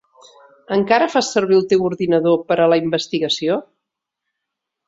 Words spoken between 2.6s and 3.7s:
a la investigació?